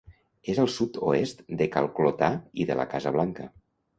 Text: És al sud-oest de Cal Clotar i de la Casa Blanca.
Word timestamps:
És 0.53 0.59
al 0.61 0.69
sud-oest 0.75 1.43
de 1.59 1.67
Cal 1.77 1.89
Clotar 1.99 2.31
i 2.63 2.67
de 2.71 2.81
la 2.83 2.89
Casa 2.97 3.15
Blanca. 3.19 3.49